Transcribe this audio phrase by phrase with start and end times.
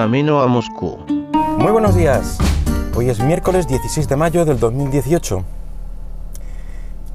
[0.00, 0.96] camino a Moscú.
[1.58, 2.38] Muy buenos días.
[2.96, 5.44] Hoy es miércoles 16 de mayo del 2018.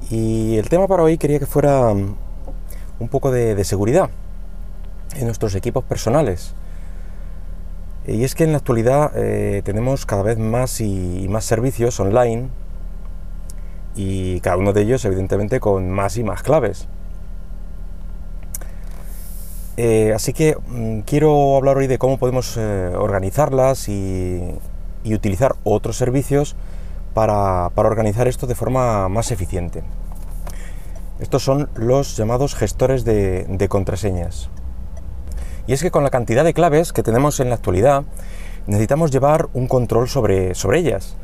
[0.08, 4.08] Y el tema para hoy quería que fuera un poco de, seguridad
[5.16, 6.54] en nuestros equipos personales.
[8.06, 12.50] Y es que en la actualidad eh, tenemos cada vez más y más servicios online
[13.96, 16.86] y cada uno de ellos evidentemente con más y más claves.
[19.76, 24.54] Eh, así que mm, quiero hablar hoy de cómo podemos eh, organizarlas y,
[25.04, 26.56] utilizar otros servicios
[27.14, 29.84] para, organizar esto de forma más eficiente.
[31.20, 34.50] Estos son los llamados gestores de, contraseñas.
[35.68, 38.02] Y es que con la cantidad de claves que tenemos en la actualidad,
[38.66, 41.16] necesitamos llevar un control sobre, sobre ellas.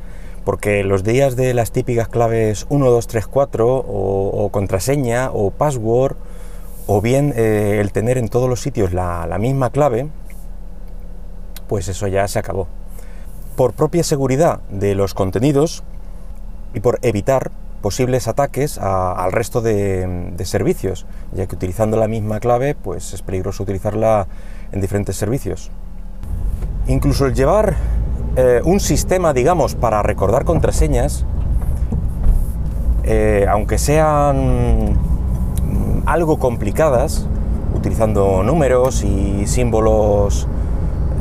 [0.44, 6.16] Porque los días de las típicas claves 1, 2, 3, 4 o contraseña o password
[6.86, 10.08] o bien eh, el tener en todos los sitios la, misma clave,
[11.68, 12.68] pues eso ya se acabó.
[13.56, 15.82] Por propia seguridad de los contenidos
[16.74, 17.50] y por evitar
[17.82, 23.62] posibles ataques al resto de, servicios, ya que utilizando la misma clave, pues es peligroso
[23.62, 24.26] utilizarla
[24.70, 25.70] en diferentes servicios.
[26.86, 27.76] Incluso el llevar
[28.36, 31.26] eh, un sistema, digamos, para recordar contraseñas,
[33.04, 35.11] eh, aunque sean
[36.06, 37.26] algo complicadas,
[37.74, 40.46] utilizando números y símbolos,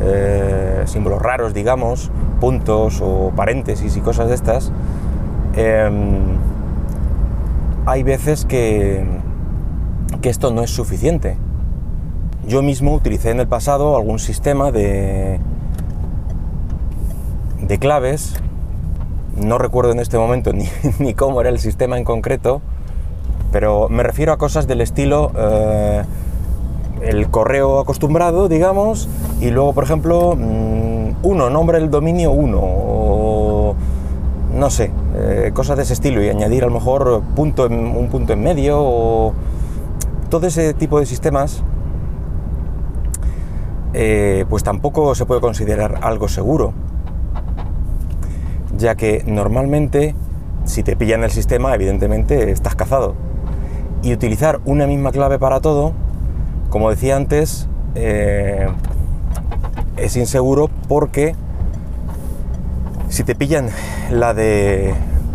[0.02, 4.72] eh, símbolos raros, digamos, puntos o paréntesis y cosas de estas,
[5.56, 6.38] em,
[7.86, 9.06] hay veces que,
[10.22, 11.38] que esto no es suficiente.
[12.48, 15.40] Yo mismo utilicé en el pasado algún sistema de,
[17.62, 18.36] de claves,
[19.38, 20.68] no recuerdo en este momento ni,
[21.00, 22.62] ni cómo era el sistema en concreto,
[23.52, 26.04] pero me refiero a cosas del estilo eh,
[27.02, 33.76] el correo acostumbrado, digamos, y luego, por ejemplo, mm, uno, nombre del dominio uno, o
[34.56, 38.34] no sé, eh, cosas de ese estilo, y añadir a lo mejor punto un punto
[38.34, 39.34] en medio, o
[40.30, 41.64] todo ese tipo de sistemas,
[43.94, 46.74] eh, pues tampoco se puede considerar algo seguro,
[48.78, 50.16] ya que normalmente,
[50.66, 53.16] si te pillan el sistema, evidentemente estás cazado
[54.04, 55.94] y utilizar una misma clave para todo,
[56.70, 58.68] como decía antes, eh,
[59.98, 61.36] es inseguro porque
[63.10, 63.70] si te pillan
[64.10, 64.94] la de,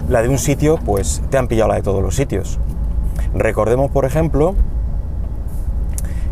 [0.09, 2.59] la de un sitio, pues te han pillado la de todos los sitios.
[3.34, 4.54] Recordemos, por ejemplo,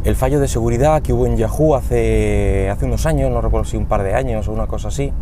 [0.05, 3.77] el fallo de seguridad que hubo en Yahoo hace, hace unos años, no recuerdo si
[3.77, 5.13] un par de años o una cosa así,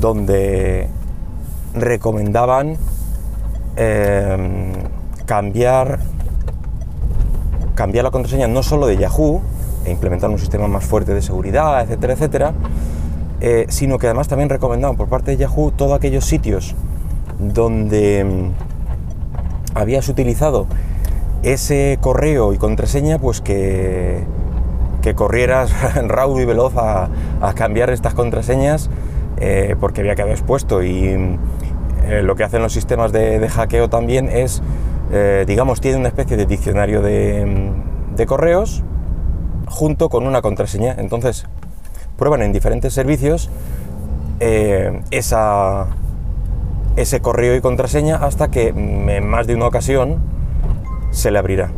[0.00, 0.88] donde
[1.74, 2.76] recomendaban
[3.76, 4.72] Em,
[5.26, 5.98] cambiar,
[7.74, 9.40] cambiar la contraseña no solo de Yahoo
[9.84, 12.52] e implementar un sistema más fuerte de seguridad, etcétera, etcétera,
[13.40, 16.74] eh, sino que además también recomendaban por parte de Yahoo todos aquellos sitios
[17.38, 18.52] donde em,
[19.74, 20.66] habías utilizado
[21.42, 24.22] ese correo y contraseña, pues que,
[25.02, 25.72] que corrieras
[26.06, 27.08] raudo y veloz a,
[27.54, 28.88] cambiar estas contraseñas
[29.38, 31.38] eh, porque había quedado expuesto y
[32.06, 34.62] eh, lo que hacen los sistemas de, hackeo también es,
[35.12, 38.82] eh, digamos, tiene una especie de diccionario de, correos
[39.66, 40.94] junto con una contraseña.
[40.98, 41.46] Entonces,
[42.18, 43.50] prueban en diferentes servicios
[44.40, 45.86] eh, esa,
[46.96, 50.18] ese correo y contraseña hasta que en más de una ocasión
[51.10, 51.70] se le abrirá.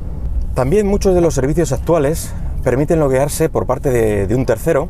[0.55, 2.33] También muchos de los servicios actuales
[2.65, 4.89] permiten loguearse por parte de, un tercero,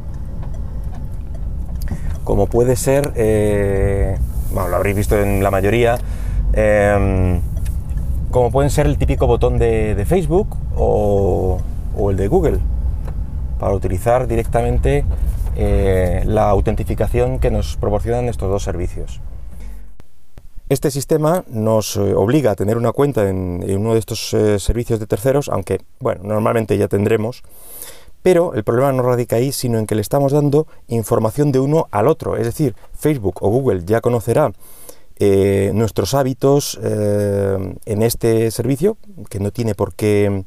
[2.25, 3.13] como puede ser
[4.53, 5.99] bueno, lo habréis visto en la mayoría,
[6.53, 7.41] em,
[8.31, 11.59] como pueden ser el típico botón de, Facebook o,
[12.11, 12.59] el de Google,
[13.59, 15.05] para utilizar directamente
[15.57, 19.21] eh, la autentificación que nos proporcionan estos dos servicios.
[20.69, 24.99] Este sistema nos eh, obliga a tener una cuenta en, uno de estos eh, servicios
[24.99, 27.45] de terceros, aunque, bueno, normalmente ya tendremos,
[28.27, 31.87] pero el problema no radica ahí, sino en que le estamos dando información de uno
[31.93, 32.37] al otro.
[32.37, 32.75] Es decir,
[33.07, 34.53] Facebook o Google ya conocerá
[35.19, 38.97] eh, nuestros hábitos eh, en este servicio,
[39.31, 40.45] que no tiene por qué,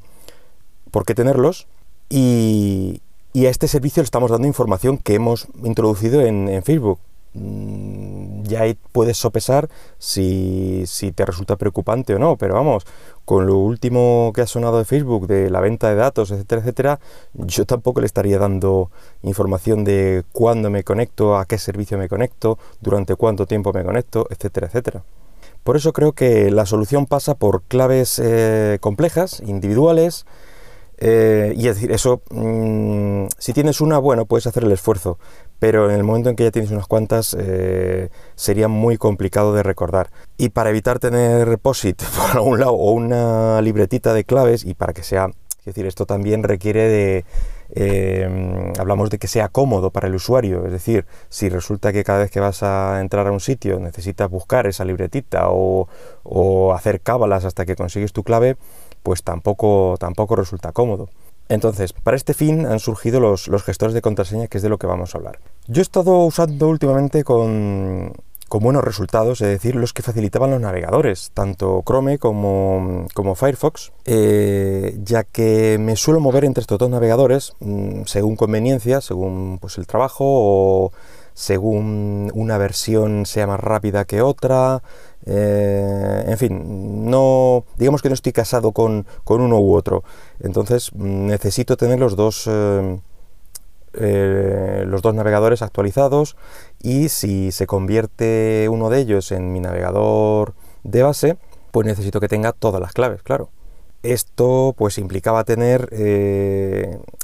[0.91, 1.67] por qué tenerlos,
[2.09, 3.01] y,
[3.35, 6.99] a este servicio le estamos dando información que hemos introducido en Facebook.
[7.33, 10.85] Mm, ya puedes sopesar si,
[11.15, 12.85] te resulta preocupante o no, pero vamos,
[13.25, 16.99] con lo último que ha sonado de Facebook, de la venta de datos, etcétera, etcétera,
[17.33, 18.89] yo tampoco le estaría dando
[19.21, 24.25] información de cuándo me conecto, a qué servicio me conecto, durante cuánto tiempo me conecto,
[24.31, 25.03] etcétera, etcétera.
[25.63, 30.25] Por eso creo que la solución pasa por claves eh, complejas, individuales,
[31.01, 35.17] Eh, y es decir, eso, mm, si tienes una, bueno, puedes hacer el esfuerzo,
[35.59, 39.63] pero en el momento en que ya tienes unas cuantas, eh, sería muy complicado de
[39.63, 40.09] recordar.
[40.37, 44.93] Y para evitar tener POSIT por algún lado o una libretita de claves, y para
[44.93, 45.29] que sea,
[45.59, 47.25] es decir, esto también requiere de,
[47.75, 52.19] eh, hablamos de que sea cómodo para el usuario, es decir, si resulta que cada
[52.19, 55.87] vez que vas a entrar a un sitio necesitas buscar esa libretita o,
[56.23, 58.55] o hacer cábalas hasta que consigues tu clave,
[59.03, 61.09] pues tampoco, tampoco resulta cómodo.
[61.49, 64.85] Entonces, para este fin han surgido los, gestores de contraseña, que es de lo que
[64.85, 65.39] vamos a hablar.
[65.67, 68.13] Yo he estado usando últimamente con,
[68.51, 75.23] buenos resultados, es decir, los que facilitaban los navegadores, tanto Chrome como, Firefox, eh, ya
[75.23, 80.25] que me suelo mover entre estos dos navegadores mm, según conveniencia, según pues, el trabajo
[80.25, 80.91] o
[81.39, 84.83] según una versión sea más rápida que otra,
[85.25, 90.03] eh, en fin, no, digamos que no estoy casado con, uno u otro.
[90.41, 92.99] Entonces necesito tener los dos, eh,
[93.93, 96.35] eh, los dos navegadores actualizados
[96.83, 101.37] y si se convierte uno de ellos en mi navegador de base,
[101.71, 103.49] pues necesito que tenga todas las claves, claro.
[104.01, 105.89] Esto pues implicaba tener,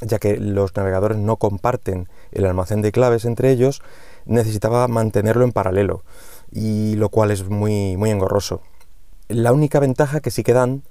[0.02, 3.82] ya que los navegadores no comparten el almacén de claves entre ellos,
[4.26, 6.02] necesitaba mantenerlo en paralelo
[6.50, 8.60] y lo cual es muy, muy engorroso.
[9.28, 10.82] La única ventaja que sí que dan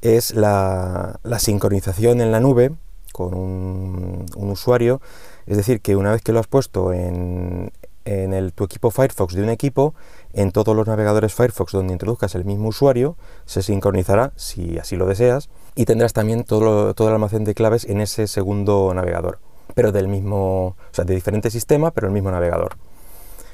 [0.00, 2.72] es la, sincronización en la nube
[3.12, 5.00] con un, usuario,
[5.46, 7.72] es decir, que una vez que lo has puesto en,
[8.10, 9.94] el, tu equipo Firefox de un equipo,
[10.32, 13.16] en todos los navegadores Firefox donde introduzcas el mismo usuario,
[13.46, 17.84] se sincronizará, si así lo deseas, y tendrás también todo, todo el almacén de claves
[17.84, 19.38] en ese segundo navegador,
[19.74, 22.76] pero del mismo, o sea, de diferente sistema, pero el mismo navegador.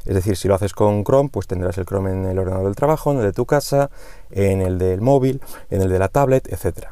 [0.07, 2.77] Es decir, si lo haces con Chrome, pues tendrás el Chrome en el ordenador del
[2.77, 3.91] trabajo, en el de tu casa,
[4.31, 6.87] en el del móvil, en el de la tablet, etc.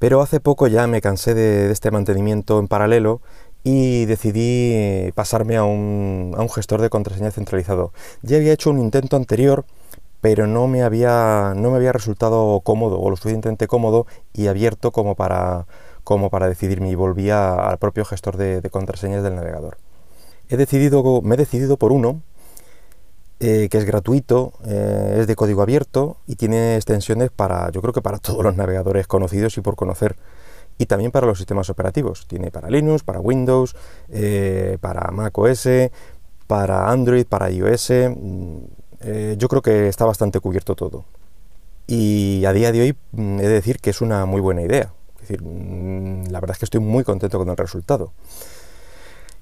[0.00, 3.20] Pero hace poco ya me cansé de, este mantenimiento en paralelo
[3.64, 7.92] y decidí pasarme a un, gestor de contraseña centralizado.
[8.22, 9.64] Ya había hecho un intento anterior,
[10.20, 14.92] pero no me había, no me había resultado cómodo o lo suficientemente cómodo y abierto
[14.92, 15.66] como para,
[16.04, 19.76] como para decidirme y volvía al propio gestor de contraseñas del navegador
[20.52, 22.20] he decidido, me he decidido por uno
[23.40, 27.92] eh, que es gratuito, eh, es de código abierto y tiene extensiones para, yo creo
[27.92, 30.16] que para todos los navegadores conocidos y por conocer.
[30.82, 32.26] Y también para los sistemas operativos.
[32.26, 33.76] Tiene para Linux, para Windows,
[34.08, 35.68] eh, para Mac OS,
[36.48, 37.90] para Android, para iOS.
[38.16, 38.56] Mm,
[39.36, 41.04] yo creo que está bastante cubierto todo.
[41.86, 44.92] Y a día de hoy mm, he de decir que es una muy buena idea.
[45.16, 48.12] Es decir, mm, la verdad es que estoy muy contento con el resultado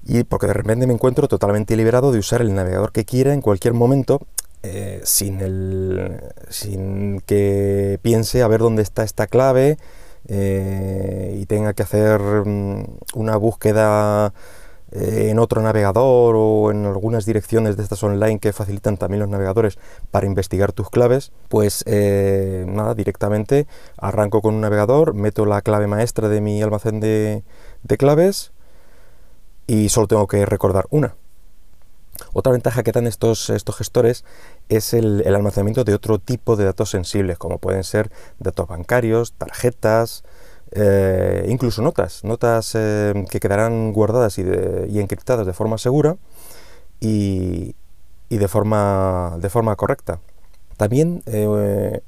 [0.05, 3.41] y porque de repente me encuentro totalmente liberado de usar el navegador que quiera en
[3.41, 4.21] cualquier momento
[4.63, 9.77] eh, sin, el, sin que piense a ver dónde está esta clave
[10.27, 12.83] eh, y tenga que hacer mm,
[13.15, 14.33] una búsqueda
[14.91, 19.29] eh, en otro navegador o en algunas direcciones de estas online que facilitan también los
[19.29, 19.77] navegadores
[20.11, 26.29] para investigar tus claves, pues nada, directamente arranco con un navegador, meto la clave maestra
[26.29, 27.43] de mi almacén de,
[27.83, 28.51] de claves,
[29.67, 31.15] y solo tengo que recordar una.
[32.33, 34.25] Otra ventaja que dan estos, estos gestores
[34.71, 38.09] es el, almacenamiento de otro tipo de datos sensibles, como pueden ser
[38.39, 40.23] datos bancarios, tarjetas,
[40.71, 44.43] eh, incluso notas, notas eh, que quedarán guardadas y,
[44.99, 46.15] encriptadas de forma segura
[47.01, 47.75] y,
[48.29, 50.19] de, forma, de forma correcta.
[50.77, 51.99] También eh,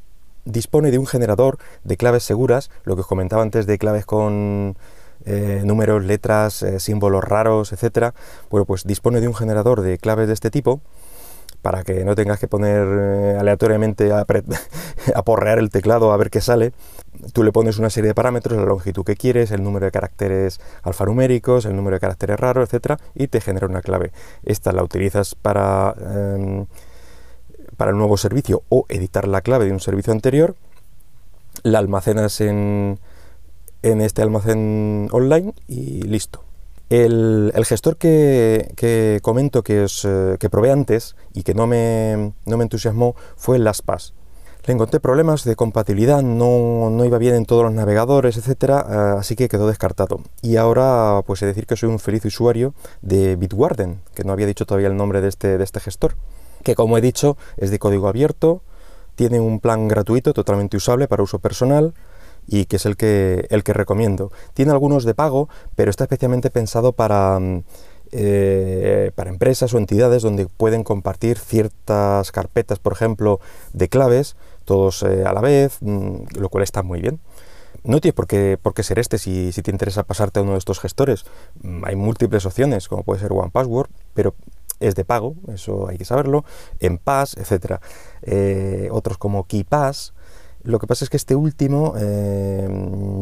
[0.46, 4.78] dispone de un generador de claves seguras, lo que os comentaba antes de claves con
[5.26, 8.14] eh, números, letras, símbolos raros, etcétera,
[8.50, 10.80] bueno, pues dispone de un generador de claves de este tipo
[11.64, 16.42] para que no tengas que poner eh, aleatoriamente a, porrear el teclado a ver qué
[16.42, 16.74] sale.
[17.32, 20.60] Tú le pones una serie de parámetros, la longitud que quieres, el número de caracteres
[20.84, 24.12] alfanuméricos, el número de caracteres raros, etcétera, y te genera una clave.
[24.44, 25.96] Esta la utilizas para,
[26.36, 26.66] em,
[27.78, 30.56] para el nuevo servicio o editar la clave de un servicio anterior,
[31.64, 33.00] la almacenas en,
[33.84, 36.44] en este almacén online y listo.
[36.94, 42.58] El, gestor que, comento que, os, eh, que probé antes y que no me, no
[42.58, 44.14] me entusiasmó fue el LastPass.
[44.68, 49.20] Le encontré problemas de compatibilidad, no, no, iba bien en todos los navegadores, etcétera, eh,
[49.20, 50.22] así que quedó descartado.
[50.44, 54.46] Y ahora, pues he decir que soy un feliz usuario de Bitwarden, que no había
[54.46, 56.14] dicho todavía el nombre de este, de este gestor,
[56.64, 58.62] que como he dicho es de código abierto,
[59.16, 61.96] tiene un plan gratuito totalmente usable para uso personal,
[62.48, 64.32] y que es el que, el que recomiendo.
[64.54, 67.64] Tiene algunos de pago, pero está especialmente pensado para, mm,
[68.12, 73.40] eh, para empresas o entidades donde pueden compartir ciertas carpetas, por ejemplo,
[73.74, 74.36] de claves,
[74.66, 77.20] todos eh, a la vez, mm, lo cual está muy bien.
[77.84, 80.80] no tienes por qué, ser este si, si, te interesa pasarte a uno de estos
[80.80, 81.26] gestores.
[81.64, 84.36] Mm, hay múltiples opciones, como puede ser OnePassword, pero
[84.80, 86.46] es de pago, eso hay que saberlo,
[86.80, 87.80] en Pass, etc.
[88.22, 90.14] Eh, otros como KeyPass.
[90.64, 92.68] Lo que pasa es que este último eh,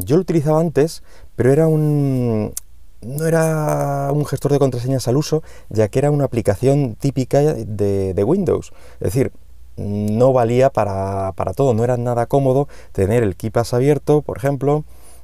[0.05, 1.03] yo lo utilizaba antes,
[1.35, 2.53] pero era un,
[3.01, 8.13] no era un gestor de contraseñas al uso, ya que era una aplicación típica de,
[8.13, 8.71] de Windows.
[8.99, 9.31] Es decir,
[9.77, 14.83] no valía para, para, todo, no era nada cómodo tener el KeyPass abierto, por ejemplo,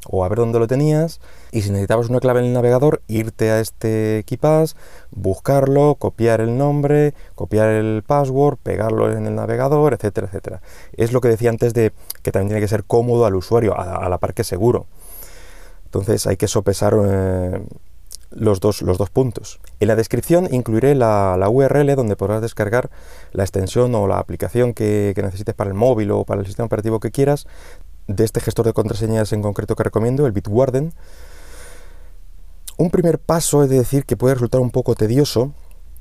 [0.09, 1.19] o a ver dónde lo tenías,
[1.51, 4.75] y si necesitabas una clave en el navegador, irte a este KeyPass,
[5.11, 10.61] buscarlo, copiar el nombre, copiar el password, pegarlo en el navegador, etcétera, etcétera.
[10.93, 14.07] Es lo que decía antes de que también tiene que ser cómodo al usuario, a,
[14.09, 14.85] la par que seguro.
[15.85, 17.61] Entonces hay que sopesar eh,
[18.31, 19.59] los dos, los dos puntos.
[19.79, 22.89] En la descripción incluiré la, URL donde podrás descargar
[23.31, 26.99] la extensión o la aplicación que, necesites para el móvil o para el sistema operativo
[26.99, 27.47] que quieras
[28.07, 30.93] de este gestor de contraseñas en concreto que recomiendo, el Bitwarden.
[32.77, 35.53] Un primer paso es decir que puede resultar un poco tedioso,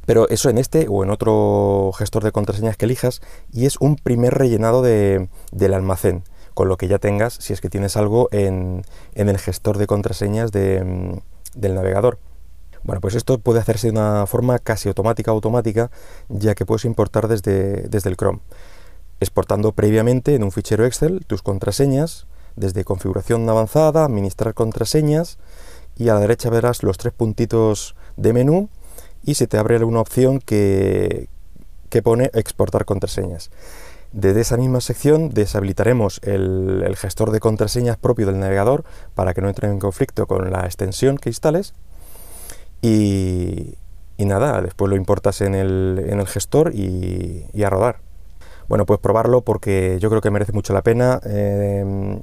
[0.04, 3.20] pero eso en este o en otro gestor de contraseñas que elijas
[3.52, 6.22] y es un primer rellenado del almacén
[6.54, 8.84] con lo que ya tengas si es que tienes algo en,
[9.14, 11.20] en el gestor de contraseñas de,
[11.54, 12.18] del navegador.
[12.86, 15.90] Bueno, pues esto puede hacerse de una forma casi automática automática,
[16.28, 18.38] ya que puedes importar desde, desde el Chrome,
[19.20, 25.38] exportando previamente en un fichero Excel tus contraseñas, desde configuración avanzada, administrar contraseñas,
[25.96, 28.68] y a la derecha verás los tres puntitos de menú
[29.24, 31.28] y se te abre una opción que,
[31.88, 33.50] que pone exportar contraseñas.
[34.12, 39.48] Desde esa misma sección deshabilitaremos el, gestor de contraseñas propio del navegador para que no
[39.48, 41.74] entre en conflicto con la extensión que instales.
[42.80, 43.76] Y,
[44.18, 48.00] nada, después lo importas en el, gestor y, a rodar.
[48.68, 51.20] Bueno, puedes probarlo porque yo creo que merece mucho la pena.
[51.24, 52.20] Em,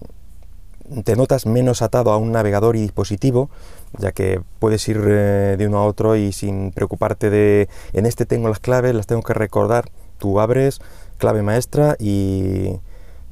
[1.03, 3.49] te notas menos atado a un navegador y dispositivo,
[3.97, 8.25] ya que puedes ir eh, de uno a otro y sin preocuparte de en este
[8.25, 9.89] tengo las claves, las tengo que recordar.
[10.17, 10.79] Tú abres,
[11.17, 12.79] clave maestra y,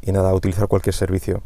[0.06, 1.42] nada, utilizar cualquier servicio.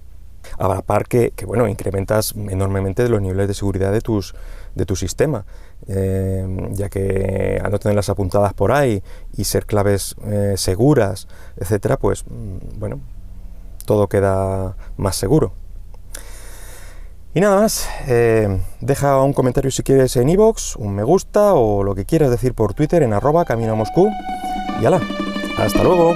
[0.59, 4.35] A la par que, bueno, incrementas enormemente los niveles de seguridad de, tus,
[4.75, 5.45] de tu sistema,
[5.87, 9.03] eh, ya que al no tenerlas apuntadas por ahí
[9.35, 11.27] y ser claves eh, seguras,
[11.57, 12.99] etcétera, pues mm, bueno,
[13.85, 15.53] todo queda más seguro.
[17.33, 21.83] Y nada más, eh, deja un comentario si quieres en iVoox, un me gusta o
[21.83, 24.09] lo que quieras decir por Twitter en arroba camino a Moscú.
[24.81, 25.01] Y ala,
[25.57, 26.15] hasta luego.